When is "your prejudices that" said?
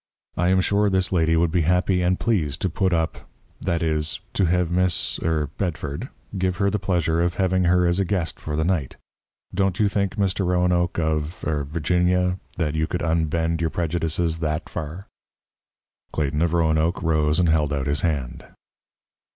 13.61-14.69